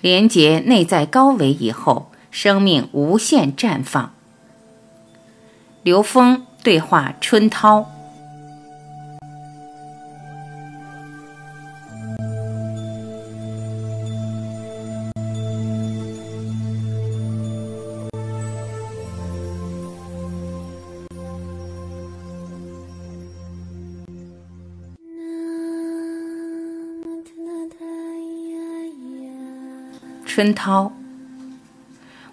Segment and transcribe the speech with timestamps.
[0.00, 4.14] 连接内在高维以后，生命无限绽放。
[5.82, 7.90] 刘峰对话春涛。
[30.28, 30.92] 春涛，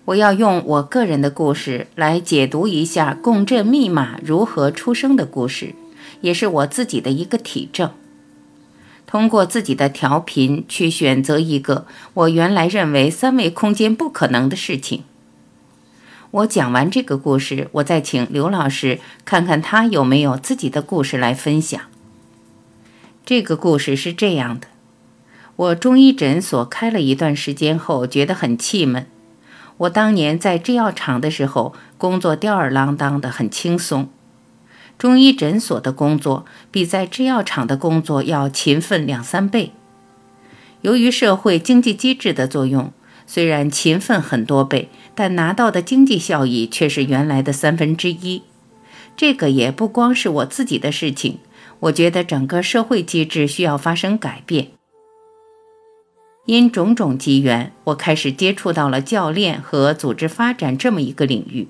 [0.03, 5.73] 我要用我个人的故事来解读一下共振密码如何出生的故事，
[6.20, 7.89] 也是我自己的一个体证。
[9.08, 15.05] 通过自己的调频去选择一个我原来认为三维空间不可能的事情。
[16.31, 21.80] 我讲完这个故事，我再请刘老师看看他有没有自己的故事来分享。
[23.25, 24.67] 这个故事是这样的。
[25.58, 29.08] 我中医诊所开了一段时间后，觉得很气闷。
[29.78, 34.09] 我当年在制药厂的时候，工作吊儿郎当的，很轻松。
[34.97, 39.72] 中医诊所的工作比在制药厂的工作要勤奋两三倍。
[40.81, 42.94] 由于社会经济机制的作用，
[43.25, 48.44] 虽然勤奋很多倍，但拿到的经济效益却是原来的三分之一。
[49.17, 51.40] 这个也不光是我自己的事情，
[51.80, 54.75] 我觉得整个社会机制需要发生改变。
[56.45, 61.67] 因种种机缘，我开始接触到了教练和组织发展这么一个领域。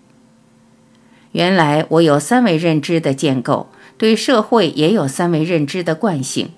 [1.31, 6.49] 原来我有三维认知的建构，对社会也有三维认知的惯性。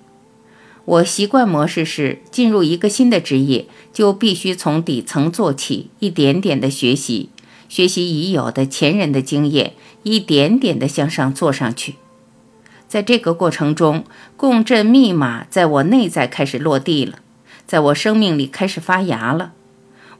[0.84, 7.28] 我习惯模式是：进入一个新的职业，就必须从底层做起，一点点的学习，
[7.68, 11.94] 学习已有的前人的经验，一点点的向上做上去。
[12.88, 14.04] 在这个过程中，
[14.36, 17.18] 共振密码在我内在开始落地了。
[17.68, 19.52] 在我生命里开始发芽了。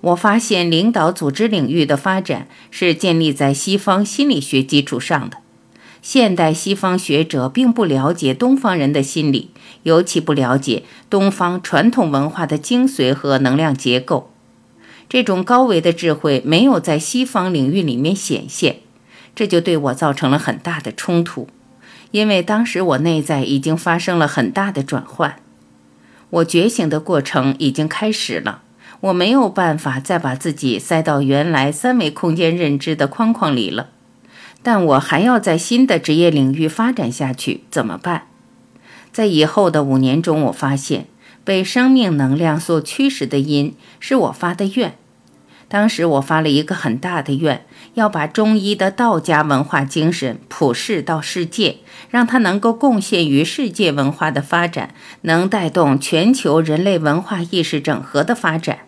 [0.02, 5.38] 我发现领导组织领域的发展是建立在西方心理学基础上的。
[6.02, 9.50] 现代西方学者并不了解东方人的心理，
[9.82, 14.30] 尤其不了解东方传统文化的精髓和能量结构。
[15.08, 18.80] 这种高维的智慧没有在西方领域里面显现，
[19.34, 21.48] 这就对我造成了很大的冲突，
[22.10, 25.40] 因为当时我内在已经发生了很大的转换。
[26.30, 28.62] 我觉醒的过程已经开始了，
[29.00, 33.88] 我没有办法再把自己塞到原来三维空间认知的框框里了，
[34.62, 38.28] 但我还要在新的职业领域发展下去，怎么办？
[39.10, 41.06] 在以后的五年中，我发现
[41.44, 44.96] 被生命能量所驱使的因是我发的愿。
[45.68, 51.76] 当时我发了一个很大的愿，要把中医的道家文化精神普世到世界，
[52.08, 58.78] 让它能够贡献于世界文化的发展，能带动全球人类文化意识整合的发展。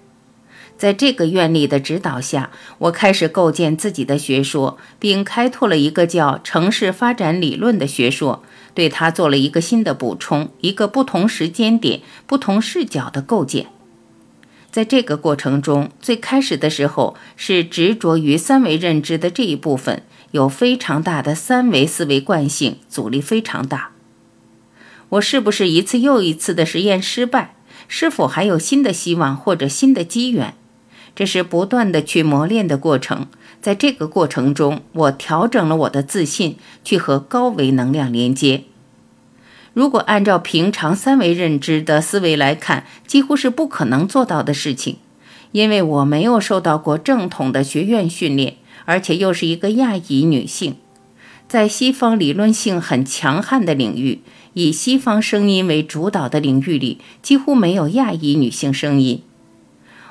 [0.78, 2.48] 在这个愿力的指导下，
[2.78, 8.42] 我开始构建自己的学说，并开拓了一个叫城市发展理论的学说，
[8.72, 13.66] 对它做了一个新的补充，一个不同时间点、不同视角的构建。
[14.70, 23.90] 在这个过程中，最开始的时候是执着于三维认知的这一部分，有非常大的三维思维惯性，阻力非常大。
[25.08, 27.56] 我是不是一次又一次的实验失败？
[27.88, 30.54] 是否还有新的希望或者新的机缘？
[31.16, 33.26] 这是不断的去磨练的过程。
[33.60, 38.62] 在这个过程中，我调整了我的自信，去和高维能量连接。
[39.72, 44.96] 如果按照平常三维认知的思维来看，几乎是不可能做到的事情，
[45.52, 50.76] 因为我没有受到过正统的学院训练，而且又是一个亚裔女性，
[51.46, 54.20] 在西方理论性很强悍的领域，
[54.54, 59.22] 以西方声音为主导的领域里，几乎没有亚裔女性声音。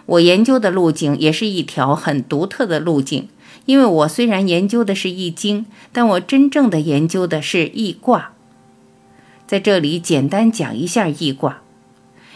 [0.05, 3.27] 我研究的路径也是一条很独特的路径，
[3.65, 8.31] 因为我虽然研究的是易经，但我真正的研究的是易卦。
[9.49, 11.61] 在这里简单讲一下易卦。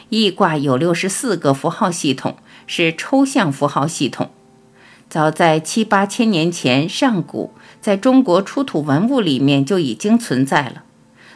[0.09, 4.32] 易卦有六十四个符号系统，是抽象符号系统。
[5.08, 10.85] 早在七八千年前，上古在中国出土文物里面就已经存在了。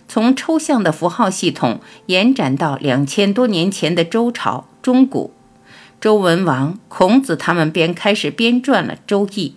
[0.08, 5.32] 从抽象的符号系统延展到两千多年前的周朝中古，
[6.02, 9.50] 周文王、孔子他们便开始编撰了《周易》。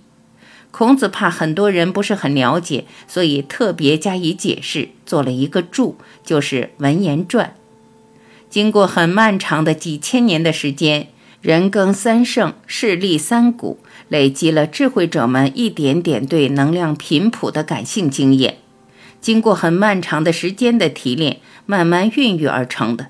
[0.71, 7.47] 孔子怕很多人不是很了解，所以特别加以解释，做了一个注，就是《文言传》。
[8.49, 11.09] 经过很漫长的几千年的时间，
[11.41, 13.79] 人耕三圣，势力三古，
[14.09, 18.59] 累积了智慧者们一点点对能量频谱的感性经验。
[19.21, 23.09] 经过很漫长的时间的提炼，慢慢孕育而成的。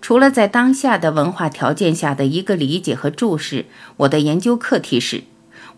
[0.00, 3.64] 除了在当下的文化条件下的一个理解和注释，
[3.98, 5.24] 我的研究课题是：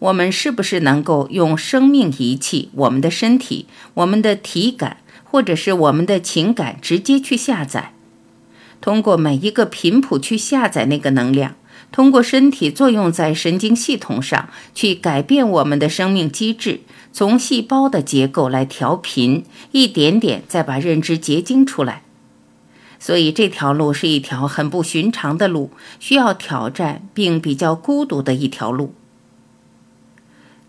[0.01, 7.93] 我们是不是能够用生命仪器、我们的身体、我们的体感，或者是我们的情感，直接去下载？
[8.81, 11.55] 通过每一个频谱去下载那个能量，
[11.93, 16.81] 通过身体作用在神经系统上去改变我们的生命机制，
[17.13, 22.03] 从细胞的结构来调频，一点点再把认知结晶出来。
[22.99, 28.95] 所以这条路是一条很不寻常的路，需要挑战并比较孤独的一条路。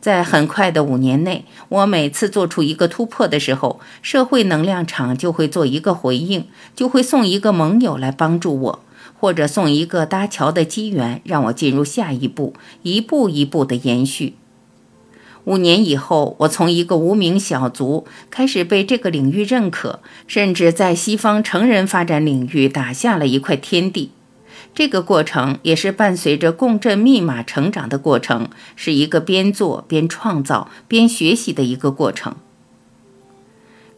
[0.01, 8.79] 在很快的五年内，我每次做出一个突破的时候，社会能量场就会做一个回应，就会送一个盟友来帮助我，
[9.19, 14.33] 或者送一个搭桥的机缘，让我进入下一步，一步一步的延续。
[15.45, 24.11] 五年以后，我从一个无名小卒开始被这个领域认可，甚至在西方成人发展领域打下了一块天地。
[24.73, 32.35] 这个过程也是伴随着共振密码成长的过程，是一个边做边创造边学习的一个过程。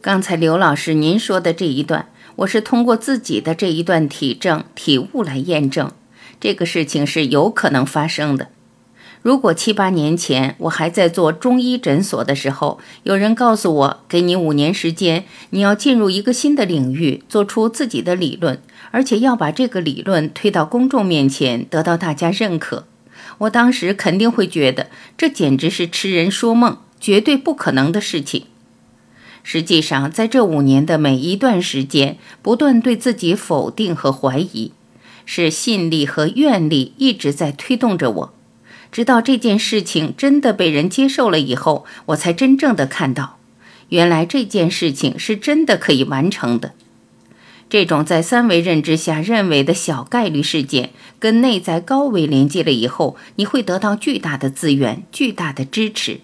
[0.00, 5.92] 刚才刘老师您说的这一段，我是通过自己的这一段体证体悟来验证，
[6.40, 8.48] 这个事情是有可能发生的。
[9.24, 18.60] 如果七八年前我还在做中医诊所的时候，有人告诉我，给你五年时间，你要进入一个新的领域，做出自己的理论。
[18.90, 22.84] 而且要把这个理论推到公众面前，得到大家认可。
[23.38, 28.44] 我当时肯定会觉得这简直是痴人说梦，绝对不可能的事情。
[29.42, 34.72] 实际上，在这五年的每一段时间，不断对自己否定和怀疑，
[35.24, 38.34] 是信力和愿力一直在推动着我。
[38.94, 43.40] 直到这件事情真的被人接受了以后，我才真正的看到，
[43.88, 46.74] 原来这件事情是真的可以完成的。
[47.68, 56.20] 这种在三维认知下认为的小概率事件，跟内在高维连接了以后，你会得到巨大的资源、巨大的支持。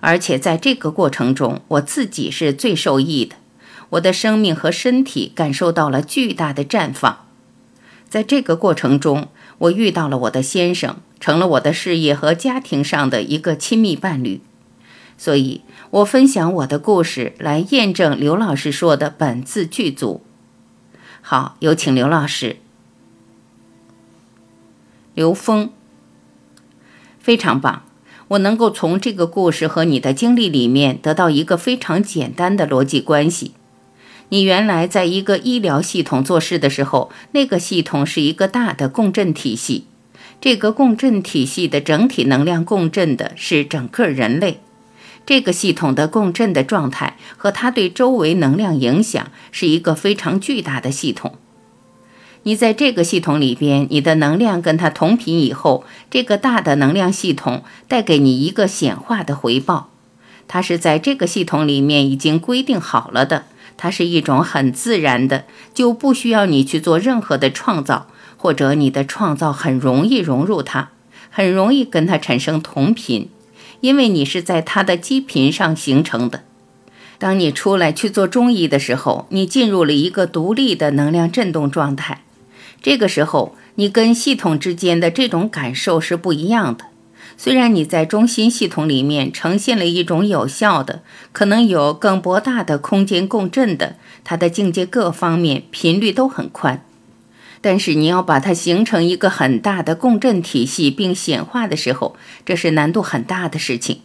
[0.00, 3.36] 而且在这个过程中，我自己是最受益的，
[3.88, 7.24] 我的生命和身体感受到了巨大的绽放。
[8.10, 9.28] 在这个过程中，
[9.60, 14.40] 我遇到了我的先生，成了我的事业和家庭上的一个亲密伴侣。
[15.18, 15.60] 所以
[15.90, 20.22] 我分享我的故事，来验证刘老师说的本自具足。
[21.20, 22.56] 好，有请刘老师。
[25.14, 25.70] 刘峰，
[27.18, 27.82] 非常棒！
[28.28, 33.52] 我能够从这个故事和你的经历里面得到一个非常简单的逻辑关系。
[34.30, 39.84] 你原来在一个医疗系统做事的时候，那个系统是一个大的共振体系，
[40.40, 44.60] 这个共振体系的整体能量共振的是整个人类。
[45.26, 51.34] 这个系统的共振的状态和它对周围能量影响是一个非常巨大的系统。
[52.44, 59.90] 你在这个系统里边，你的能量跟它同频以后，这个大的能量系统带给你一个显化的回报。
[60.48, 63.44] 它是在这个系统里面已经规定好了的，
[63.82, 70.90] 它是一种很自然的，就不需要你去做任何的创造，或者你的创造很容易融入它，
[71.30, 73.30] 很容易跟它产生同频。
[73.80, 76.42] 因为你是在它的基频上形成的。
[77.16, 82.22] 当你出来去做中医的时候，你进入了一个独立的能量振动状态。
[82.82, 86.84] 这个时候，你跟系统之间的这种感受是不一样的。
[87.42, 91.00] 虽然你在中心系统里面呈现了一种有效的，
[91.32, 96.84] 可能有更博大的空间共振的，它的境界各方面频率都很宽。
[97.62, 104.02] 但是你要把它形成一个很大的共振体系并显化的时候，这是难度很大的事情。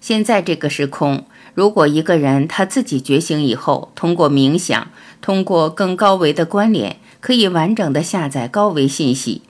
[0.00, 4.88] 现在这个时空，如果一个人他自己觉醒以后，通过冥想，
[5.20, 9.42] 通过更高维的关联，可以完整的下载高维信息。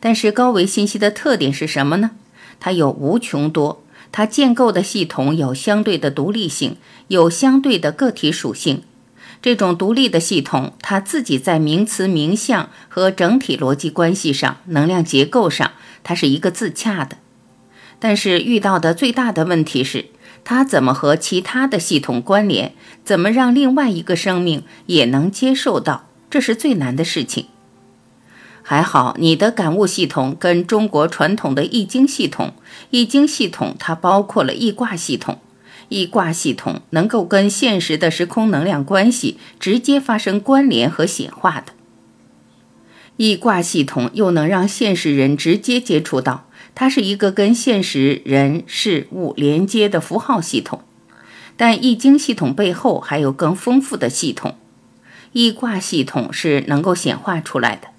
[0.00, 2.12] 但是高维信息的特点是什么呢？
[2.58, 6.76] 它有无穷多，它建构的系统有相对的独立性，
[7.08, 8.82] 有相对的个体属性。
[9.42, 15.72] 这种独立的系统，它自己在名词、名相和整体逻辑关系上、能量结构上，
[16.02, 17.18] 它是一个自洽的。
[17.98, 20.06] 但是遇到的最大的问题是，
[20.42, 22.74] 它怎么和其他的系统关联？
[23.04, 26.08] 怎么让另外一个生命也能接受到？
[26.28, 27.46] 这是最难的事情。
[28.68, 32.52] 还好，你的感悟系统跟中国传统的易经系统，
[32.90, 35.38] 易经系统它包括了易卦系统。
[35.88, 41.74] 易卦系统能够跟现实的时空能量关系直接发生关联和显化的，
[43.16, 50.80] 易卦系统又能让现实人直接接触到，它是一个跟现实人事物连接的符号系统。
[51.56, 54.56] 但易经系统背后还有更丰富的系统，
[55.30, 57.90] 易卦系统是能够显化出来的。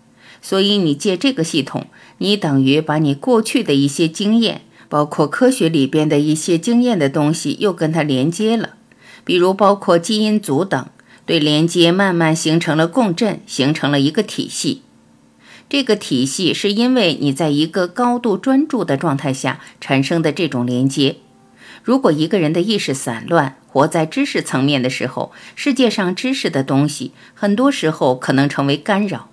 [0.42, 1.88] 所以你借这个系统，
[2.20, 8.76] 你等于把你过去的一些经验，包括科学里边的一些经验的东西，又跟它连接了。
[9.24, 10.88] 比如包括基因组等，
[11.26, 14.84] 对连接慢慢形成了共振，形成了一个体系。
[15.70, 21.18] 这个体系是因为你在一个高度专注的状态下产生的这种连接。
[21.84, 29.30] 如果一个人的意识散乱，活在知识层面的时候，世界上知识的东西很多时候可能成为干扰，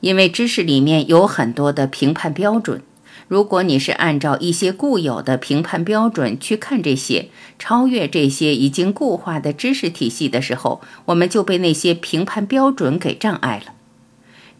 [0.00, 2.82] 因为知识里面有很多的评判标准。
[3.26, 7.28] 如果你是按照一些固有的评判标准去看这些，
[7.58, 13.74] 超越这些已经固化的知识体系的时候，我们就被那些评判标准给障碍了。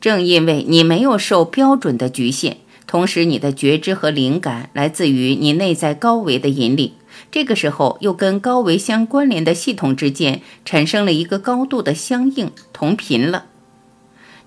[0.00, 6.92] 正因为你没有受标准的局限，同时你的觉知和灵感来自于你内在高维的引领，
[7.32, 13.46] 这个时候又跟高维相关联的系统之间产生了一个高度的相应同频了。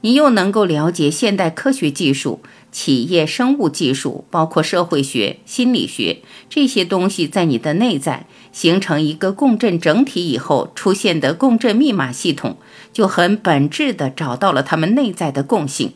[0.02, 2.42] 你又能够了解现代科学技术、
[2.72, 12.58] 企业生物技术，包括社会学、心理学这些东西，在你的内在形成一个共振整体以后出现的共振密码系统，
[12.92, 15.94] 就很本质的找到了它们内在的共性。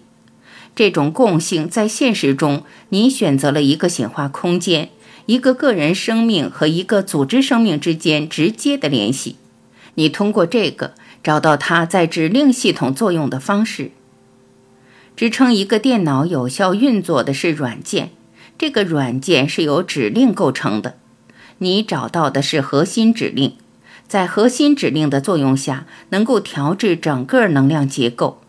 [0.76, 4.90] 这种共性在现实中，你选择了一个显化空间，
[5.26, 9.38] 一个个人生命和一个组织生命之间直接的联系。
[9.96, 10.94] 你通过这个。
[11.26, 13.90] 找到它在指令系统作用的方式。
[15.16, 18.12] 支撑一个电脑有效运作的是软件，
[18.60, 20.98] 这个软件是由指令构成的。
[21.58, 23.54] 你找到的是核心指令，
[24.08, 28.40] 在核心指令的作用下，能够调制整个能量结构，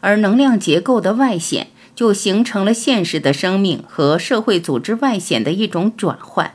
[0.00, 6.54] 而能量结构的外显就形成了现实的生命和社会组织外显的一种转换。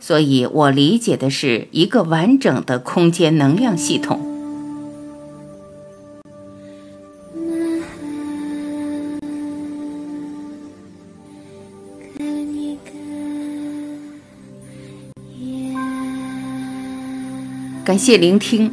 [0.00, 4.37] 所以我理解的是一个完整的空间能量系统。
[17.88, 18.70] 感谢聆听，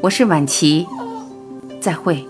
[0.00, 0.86] 我是晚琪，
[1.78, 2.24] 再会。